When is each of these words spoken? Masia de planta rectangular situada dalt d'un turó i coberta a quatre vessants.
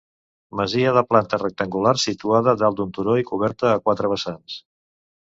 Masia 0.59 0.93
de 0.95 1.03
planta 1.11 1.39
rectangular 1.43 1.93
situada 2.05 2.57
dalt 2.65 2.83
d'un 2.83 2.97
turó 2.99 3.21
i 3.25 3.31
coberta 3.31 3.73
a 3.77 3.79
quatre 3.89 4.15
vessants. 4.19 4.61